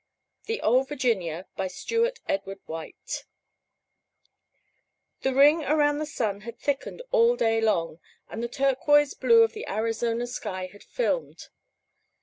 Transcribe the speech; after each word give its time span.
The 0.45 0.59
Ole 0.61 0.83
Virginia 0.83 1.45
By 1.55 1.67
Stewart 1.67 2.21
Edward 2.27 2.57
White 2.65 3.23
THE 5.21 5.35
ring 5.35 5.63
around 5.63 5.99
the 5.99 6.07
sun 6.07 6.41
had 6.41 6.57
thickened 6.57 7.03
all 7.11 7.35
day 7.35 7.61
long, 7.61 7.99
and 8.27 8.41
the 8.41 8.47
turquoise 8.47 9.13
blue 9.13 9.43
of 9.43 9.53
the 9.53 9.67
Arizona 9.69 10.25
sky 10.25 10.65
had 10.71 10.83
filmed. 10.83 11.49